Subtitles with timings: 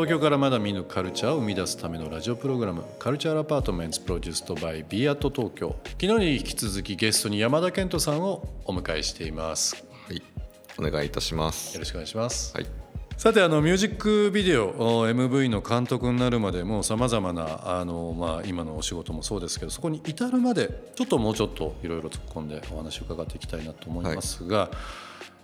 [0.00, 5.76] 東京からまだ見ぬカルチャーを生み出すためのラジオプログラムカルチャーアパートメンツプロデュースドバイビアート東京。
[6.00, 9.84] 昨日に引き続きゲストに山田健人さんをお迎えしています。
[10.08, 10.22] はい、
[10.78, 11.74] お願いいたします。
[11.74, 12.66] よろしくお願いします、はい、
[13.18, 24.70] さてあのミュージックビデオお MV の監督になるまでもさまざまなあの、まあ、今のお仕事もそうですけどそこに至るまでちょっともうちょっといろいろ突っ込んでお話を伺っていきたいなと思いますが、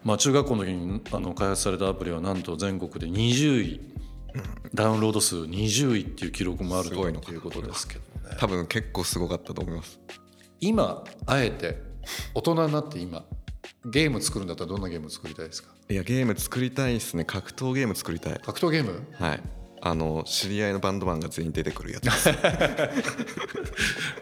[0.02, 4.05] まあ、中学校の時にあの開発されたアプリはなんと全国で20位
[4.74, 8.00] ダウンロード数20位っていう記録もあるということですけど
[8.30, 9.98] ね多分結構すごかったと思います。
[10.60, 11.78] 今あえて
[12.34, 13.24] 大人になって今
[13.84, 15.70] ゲーム作るんだったらどんなゲーム作りたいですか？
[15.88, 17.24] いや、ゲーム作りたいですね。
[17.24, 18.40] 格闘ゲーム作りたい。
[18.42, 19.02] 格闘ゲーム？
[19.12, 19.40] はい。
[19.82, 22.06] あの知り合いのバンドマンが全員出てくるやつ。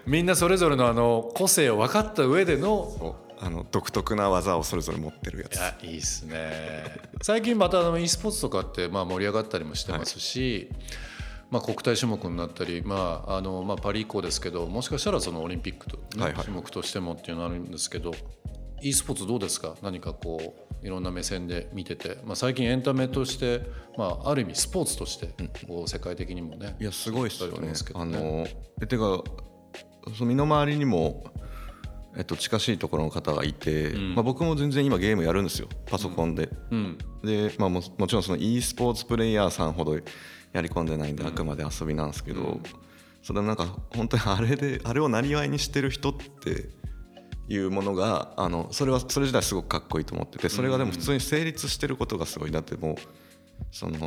[0.07, 5.57] みんなそれぞれのあの個性を分かった上でのあの独特な技をそれぞれ持ってるやつ。
[5.57, 6.85] いやいいっすね。
[7.23, 10.71] 最近またあの e スポーツとかってまあ盛り上がったりもしてますし、
[11.51, 16.45] まあ、国体種目になったり、まああのまあ、パリ以降ですけどもしかしたらそのオリンピックと、ねはいはい。
[16.45, 18.13] 種目としてもっていうのあるんですけど
[18.83, 19.77] e スポーツどうですか？
[19.83, 23.63] 何かこういろんな目線で見てて、まあ、最近エンタメとして、
[23.97, 25.29] まあ、ある意味スポーツとして
[25.67, 27.69] こう世界的にもねいやすごいっすよね。
[27.69, 27.75] ね。
[27.95, 28.47] あの
[28.79, 29.23] でてか
[30.17, 31.25] その身の回りにも。
[32.17, 35.69] えっと、近しいところの方がいて、まあ、僕も全然今ゲームやるんですよ。
[35.87, 36.99] パソコンで、うん。
[37.23, 40.01] で、まあ、ももちろんその e スポーツプレイヤーさんほどや
[40.63, 42.61] り込んでないんであくまで遊びなんですけど、
[43.23, 46.69] それはなんか本当にあれであれをなりわいにしてる人って
[47.49, 52.97] いうものがあのそれはそれ自体すごくかっこいいと思っててそれがでも普通に成立してることがすごいだってもう
[53.71, 53.99] その、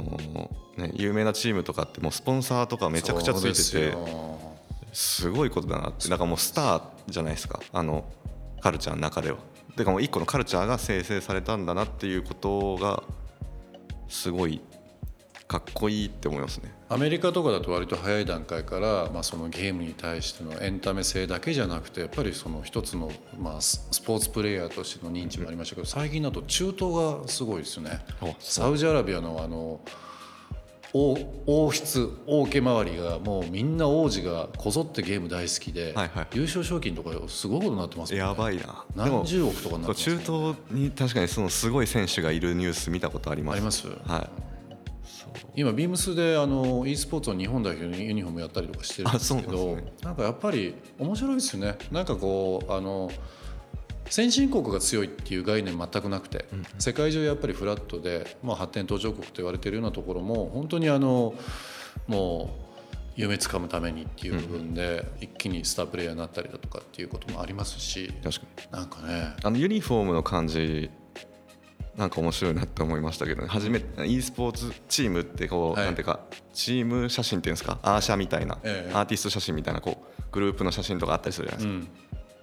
[0.78, 3.98] ね、有名なチームとかってもうスポンサーとかめちゃくちゃついてて
[4.98, 8.04] すごいことだなってなんかもうスターじゃないですかあの
[8.62, 9.38] カルチャーの中では。
[9.76, 13.04] てかもう一個のカルチャーが生成されたんだなっていうことが
[14.08, 14.60] すごい
[15.48, 16.74] かっこいいって思いますね。
[16.90, 28.00] アメリカとかだと割と早い段階から、まあ、そのゲームに対してのエンタメ性だけじゃなくてやっぱりその一つの、まあ、ススポーツプレイヤーとしての認知もありましたけど最近だと中東がすごいですよね
[28.40, 29.80] サウジアラビアのあの
[30.94, 36.28] 王王室王家周りがもうみんな王子がこぞってゲーム大好きで、はいはい。
[36.34, 38.20] 優勝賞金とかすごいことになってますね。
[38.20, 38.62] やばいな。
[38.62, 39.86] で何も十億とかね。
[39.94, 43.56] 中東に確かにそのすごい選手がいるニュース見たことあります。
[43.56, 43.88] あります？
[43.88, 44.30] はい。
[45.56, 51.78] 今ビームスであの e スポーツの日本代表のユニフォームやったりとかしてるんですけどなんかやっぱり面白いですよね。
[51.92, 53.12] なんかこうあの
[54.10, 56.46] 先進国が強いっていう概念全くなくて、
[56.80, 61.34] 世界中やっぱりフラットで、まあ、発展途上国と言われてるようなところも本当にあの
[62.08, 62.68] もう
[63.16, 68.72] 夢つかむためにっていう部分で一気にスタープレイヤーになったりだとかっていうこともありますし確かに。
[68.72, 69.36] なんかね。
[69.44, 70.90] あのユニフォームの感じ
[71.96, 75.86] なんか面白いなって思いましたけど、ね、初めて e スポーツチームってこう、はい。
[75.88, 76.20] なんていうか
[76.54, 77.80] チーム写真っていうんですか？
[77.82, 78.94] アーシャみたいな、ええ。
[78.94, 81.92] アーティスト写真みたいなこうグループの写真とかあったりするじゃないですか、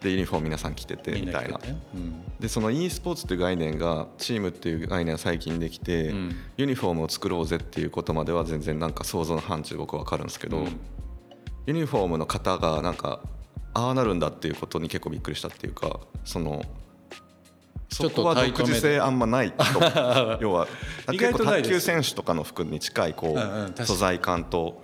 [0.04, 1.59] でユニフォーム皆さん着ててみたいな。
[1.94, 2.22] うん。
[2.38, 6.37] でその e スポーツっていう概念がチームっていう概念が最近できて、ん。
[6.59, 10.81] ユニフォームを作ろうぜっていうことまでは全然なんか想像の範疇で僕は分かるんですけど、うん。
[11.66, 13.20] ユニフォームの型がなんか
[13.72, 16.62] ああなるんだっていうことに結構びっくりしたっていうかその
[17.88, 19.64] そこは独自性あんまないと。
[20.43, 20.69] 要は
[21.10, 24.82] 意外結構卓球選手とかの服に近いこう素材感と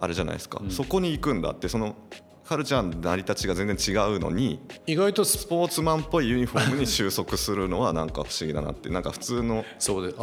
[0.00, 1.96] あれじゃないですか、そこに行くんだってその
[2.52, 9.64] カルチャーの成り立ちが全然違うのに意外とススポーツマンっぽいユニフォームに収束するのはなんか不思議だなってなんか普通の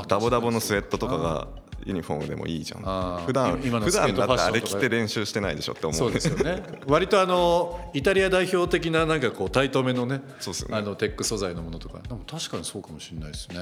[0.08, 1.48] ダボダボのスウェットとかが
[1.86, 3.24] ユニフォームでもいいじゃん。
[3.26, 6.62] 普段普段だってあれ着て練習してないでしょって思うそうですよね。
[6.88, 10.78] 割とあのイタリア代表的ななんかこうタイトめのねそうですよね。
[10.78, 11.98] あのテック素材のものとか。
[11.98, 13.58] でも確かにそうかもしれないですね。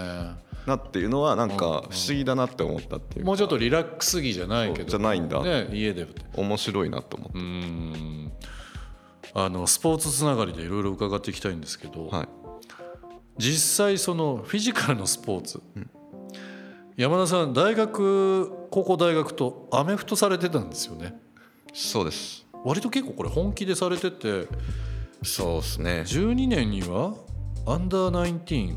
[0.65, 3.27] なっていうのはなんか不思議だなって思ったっていうか。
[3.27, 4.89] もうちょっとリラックス着じゃないけど。
[4.89, 5.41] じゃないんだ。
[5.41, 6.07] ね家で。
[6.33, 8.31] 面白いなと思って、うん
[9.39, 12.27] あのスポーツつながりでいろいろ伺っていきたいんですけど、はい。
[13.37, 15.61] 実際そのフィジカルのスポーツ、
[16.95, 21.21] 山田さん大学高校大学とアメフトされてたんですよね。
[21.71, 22.47] そうです。
[22.65, 24.47] 割と結構これ本気でされてて
[25.21, 26.03] そうですね。
[26.07, 27.13] 12年には
[27.67, 28.75] アンダー19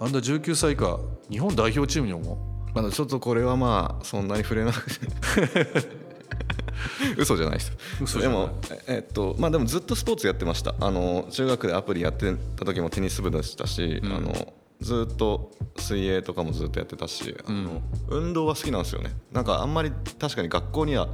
[0.00, 0.98] アンダー19歳以下
[1.30, 2.56] 日本代表チームにも。
[2.74, 5.96] まだちょっとこれはまあそんなに触れなくて
[7.16, 10.74] 嘘じゃないです嘘でもえっとまあでもずっとスポーツやってました。
[10.80, 19.14] あの中学でアプリやってた時もテニス部でしたし、あのずっと水泳とかもずっとやってたし、あの運動は好きなんですよね。
[19.32, 21.08] なんかあんまり確かに学校には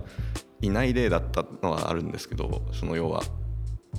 [0.60, 3.22] いない例だったのはあるんですけどその要は。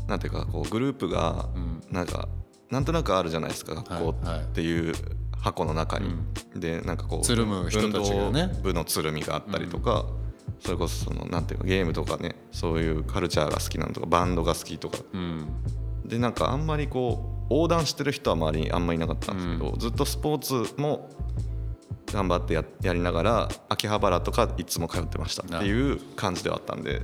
[0.08, 1.48] なんていうかこうグループが
[1.92, 2.28] なんか、
[2.72, 4.94] なんとなくあるじゃないですか学校っていう
[5.40, 6.16] 箱の中に、
[6.56, 8.50] でなんかこうつるむ人たちがね。
[8.50, 10.06] 運動部のつるみがあったりとか、
[10.64, 15.48] それこそそのなんていうのゲームとかねそういうカルチャーが好きなのとかバンドが好きとか、うん。
[16.06, 21.10] でなんかあんまりこう横断してる人は周りにあんまりいなかったんですけど、ずっとスポーツも
[22.08, 27.02] 頑張ってややりながら秋葉原とかいつも通ってましたっていう感じではあったんで。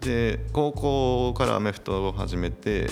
[0.00, 2.90] で高校からアメフトを始めて、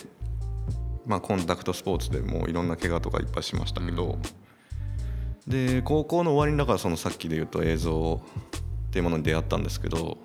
[1.06, 4.18] まあ、コンタクトスポーツでもういろんな怪我とかいっぱいしましたけど、
[5.46, 8.20] で高校の終わりにだからそのさっきで言うと映像
[8.94, 10.18] っていうものに出会ったんですけど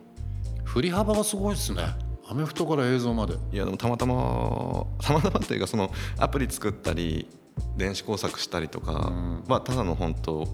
[0.64, 1.82] 振り幅がすごいですね。
[2.28, 3.34] アメフトから映像まで。
[3.52, 7.28] いやでもたまたま たまたまっていうかそのアプリ作ったり
[7.76, 9.12] 電子工作したりとか
[9.48, 10.48] はただの本当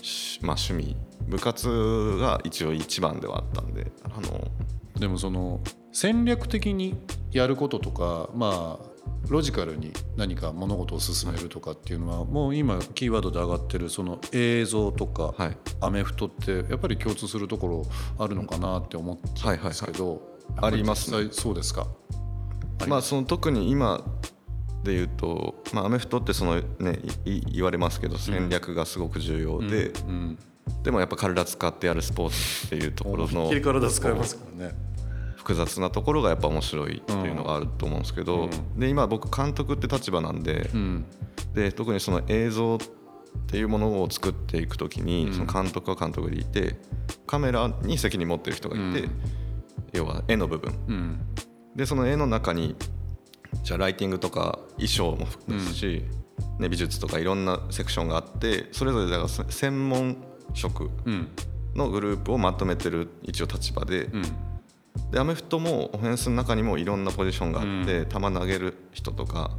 [0.00, 0.96] しまあ趣味。
[1.26, 4.46] 部活が一応一番ではあったんであの
[5.00, 5.60] でもその
[5.92, 7.00] 戦略的に
[7.32, 8.89] やることとかまあ
[9.28, 15.56] ロジカルに何か物事を進めるとかっていうのはもう今キーワードで上がってるその映像とかはい。
[15.80, 17.86] アメフトってやっぱり共通するところ
[18.18, 20.22] あるのかなって思っちゃうんですけど
[20.56, 21.10] あります？
[21.30, 21.86] そうですか。
[22.88, 24.02] まあその特に今
[24.82, 30.38] で言うと、まあ、アメフトってその、ね、言われますけど戦略がすごく重要で、うん
[30.84, 34.74] でもやっぱ体使ってやるスポーツっていうところの切り体使いますからね
[35.40, 41.06] 複雑なところがやっぱ面白いっていうのがあると思うんですけど、で今僕監督って立場なんで,、うん。
[41.54, 42.78] で特にその映像っ
[43.46, 46.76] ていうものを作っていく時に、その監督は監督でいて
[47.26, 49.08] カメラに責任持ってる人がいて、
[49.94, 50.74] 要は絵の部分。
[50.88, 51.20] うん。
[51.74, 52.76] でその絵の中に
[53.62, 56.02] じゃあライティングとか衣装もですし、
[56.58, 60.18] ね、美術とかいろんなセクションがあってそれぞれだからせ専門
[60.52, 61.28] 職うん。
[61.74, 64.22] のグループをまとめてる一応立場で,、うん
[65.10, 69.50] でアメフトもオフェンスの中にもいろんなポジションがあって、球投げる人とか、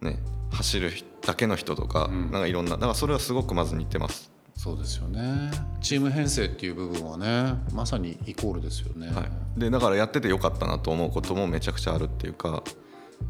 [0.00, 0.18] ね、
[0.50, 4.36] 走るだけの人とか,、なんかいろんなだからそれはすごくまず似てます。
[4.56, 5.50] そうですよね。
[5.82, 9.22] チーム編成っていう部分はねまさにイコールですよね、は
[9.56, 12.64] い、でだからやっててよかったなと思うこともめちゃくちゃあるっていうか、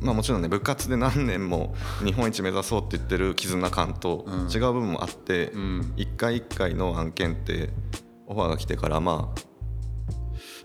[0.01, 1.75] まあ、もちろんね部活で何年も
[2.05, 4.25] 日本一目指そうって言ってる絆感と
[4.55, 7.71] 違う部分もあって、ん一回一回の案件って
[8.27, 9.41] オファーが来てからまあ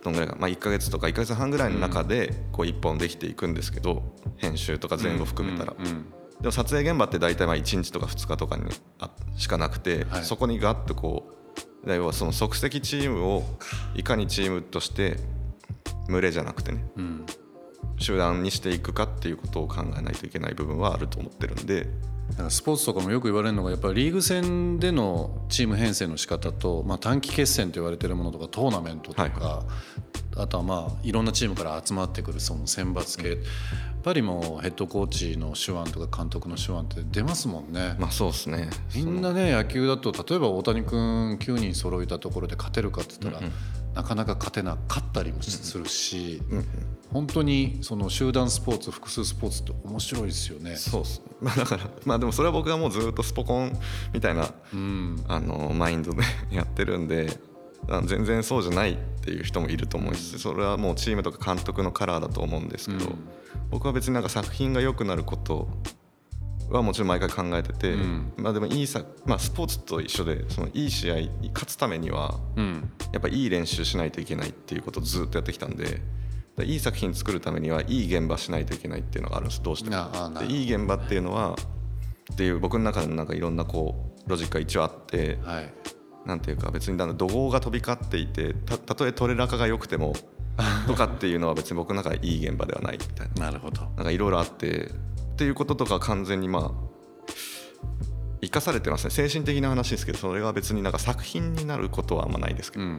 [0.03, 5.75] どんぐらいか、まあ、1か月とか1か月半ぐらいの中でこう1本できていくんですけど編集とか全部含めたら。
[5.77, 8.63] うんでも撮影現場って大体まあ1日とか2日とかに
[8.97, 10.23] あしかなくて、はい。
[10.23, 11.29] そこにガッとこ
[11.85, 13.43] う要はその即席チームを
[13.93, 15.17] いかにチームとして
[16.07, 16.83] 群れじゃなくてね。
[16.97, 17.25] うん
[18.01, 21.87] 集団にしていくかっていうことを考えないといけない部分はあると思ってるんで。
[22.31, 29.31] だからスポーツとかもよく言われるのがやっぱりリーグ戦でのチーム編成の仕方と、まあ、短期決戦と言われてるものとかトーナメントとか、はい。
[30.37, 33.37] あとはまあいろんなチームから集まってくるその選抜系、やっ
[34.01, 37.95] ぱりもうヘッドコーチの手腕とか監督の手腕って出ますもんね。
[37.99, 38.69] まあそうですね。
[38.95, 43.47] みんなね野球だと例えば大谷君9人揃えたところで勝てるかって言ったら、
[43.93, 46.41] なかなか勝てなかったりもするし、
[47.11, 50.75] 本当にその集団スポーツ複数スポーツって面白いですよね。
[50.77, 51.25] そうっすね。
[51.41, 53.77] まあだから まあでもそれは僕はもうずっとスポコン
[54.13, 57.37] みたいな、あのマインドで やってるんで
[58.05, 63.15] 全然そうじゃないっていう人もいると思うしそれはもうチームとか監督のカラーだと思うんですけど、
[63.69, 65.67] 僕は別になんか作品が良くなること
[66.71, 67.95] はもちろん毎回考えてて、
[68.37, 72.91] まあでもいいさ、まあ、スポーツと一緒でそのいい試合に勝つためにはうん。
[73.11, 76.01] やっぱいい練習しないといけないっていうことをずっとやってきたんで
[76.57, 79.61] でいい作品作るためにはいい現場しないといけないっていうのがあるんです。
[79.61, 80.39] どうしても。
[80.39, 81.55] でいい現場っていうのは
[82.33, 85.73] っていう僕の中でもなんかいろんなこうロジックが一応あってはい。
[86.25, 90.13] なんていうか別にあの怒号が飛び交っていてたたとえトレラカが良くても
[90.85, 93.45] とかっていうのは別に僕の中でいい現場ではないみたいな。
[93.47, 93.81] なるほど。
[93.81, 94.91] なんかいろいろあって
[95.41, 96.71] っていうこととか完全にまあ
[98.43, 99.09] 生かされてますね。
[99.09, 102.97] 精神的な話ですけどそれが別になんか作品になることはあんまないですけど、うん。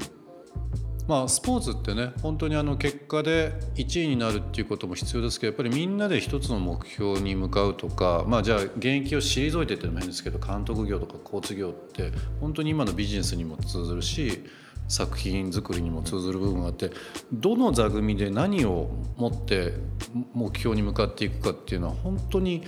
[1.07, 14.45] まあ、スポーツってね本当にあの結果で1位になるっていうことも必要ですけどやっぱりみんなで一つの目標に向かうとか、まあ、じゃあ現役を退いてっていうのも変ですけど監督業とかコーチ業って本当に今のビジネスにも通ずるし
[14.88, 16.91] 作品作りにも通ずる部分があって
[17.33, 19.73] どの座組で何を持って
[20.35, 22.62] 目標に向かっていくかっていうのは本当に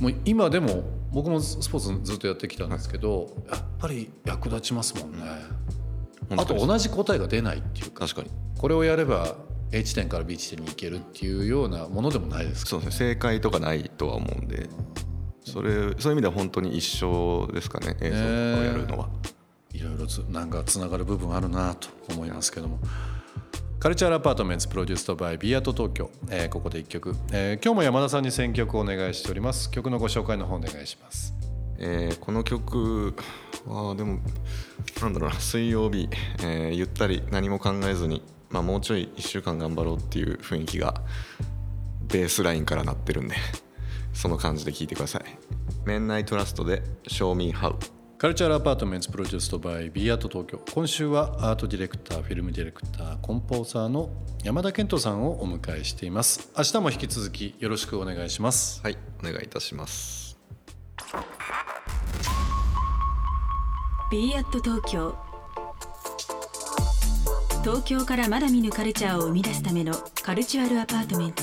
[0.00, 5.18] もう今でも僕もスポーツずっとやってきたんですけどやっぱり役立ちますもんね。
[6.36, 8.30] あと同じ答えが出ないっていうか確かに。
[8.58, 9.36] これをやれば
[9.72, 13.10] A 地点から B 地点に行けるっていうようなものでもないですかそうですね。
[13.10, 14.68] 正解とかないとは思うんで。
[15.44, 19.08] それそういう意味では本当に一緒ですかね映像をやるのは。
[19.72, 22.78] いろいろつなんかつながる部分あるなと思いますけども。
[23.80, 29.70] カルチャーアパートメンツプロデュースとバイビアート東京、えー、ここで一曲、えー、今日も山田さんに選曲をお願いしております。
[29.70, 31.34] 曲のご紹介の方お願いします。
[31.78, 33.14] えー、この曲
[33.66, 34.20] はでも
[35.00, 36.10] なんだろうな水曜日、
[36.42, 41.00] えー、ゆったり何も考えずに、まあ、もうちょい1週間頑張ろうっていう雰囲気が
[42.02, 43.36] ベースラインからなってるんで
[44.12, 45.24] その感じで聴いてください
[45.86, 47.76] 「Men I Trust」で「Show Me How」
[48.20, 54.10] Cultural Apartment produced by Be at Tokyo 今週はアートディレクターフィルムディレクターコンポーザーの
[54.44, 56.50] 山田健人さんをお迎えしています。
[56.54, 58.82] 明日も引き続きよろしくお願いします。
[58.82, 60.38] はいお願いいたします。
[64.12, 65.16] ビーアット東京
[67.62, 71.42] 東京からまだ見ぬカルチャーを生み出すための Cultural Apartment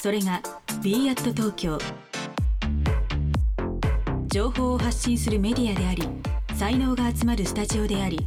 [0.00, 0.40] それが
[0.84, 1.80] b アット東京
[4.36, 6.06] 情報を発信するメディアであり
[6.56, 8.18] 才能が集まるスタジオであり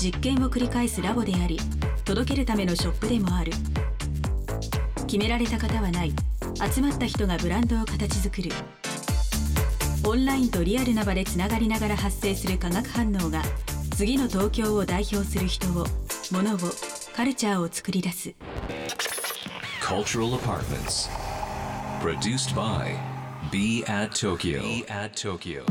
[0.00, 1.58] 実験を繰り返すラボであり
[2.04, 3.50] 届けるためのショップでもある。
[5.08, 6.12] 決められた方はない。
[6.72, 8.52] 集まった人がブランドを形作る。
[10.06, 13.42] オンラインとリアルな場でつながりながら発生する化学反応が
[13.96, 15.84] 次の東京を代表する人を
[16.30, 16.58] 物を
[17.16, 18.32] カルチャーを作り出す。
[19.82, 21.10] Cultural Apartments.
[22.00, 23.17] Produced by
[23.50, 24.60] Be at Tokyo.
[24.60, 25.64] Be at Tokyo.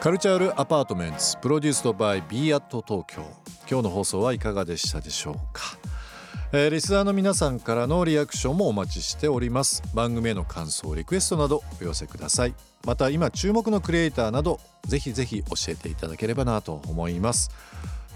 [0.00, 3.22] カルチャールアパートメントプロデュースドバイ b アット東京
[3.68, 5.78] 今日の放送はいかがでしたでしょうか、
[6.52, 9.82] えー、リスナーの皆さんからのリアクションもお待ちしております。
[9.94, 12.54] 番組への感想リクエストなどお寄せください。
[12.86, 17.50] また今注目のクリエイターなどぜひぜひ教えていただければなと思います。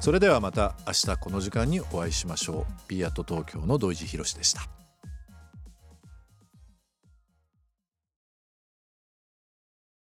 [0.00, 2.72] それではまた明日この時間にお会いしましょう。
[2.88, 4.83] B アット東京の土井地博でした。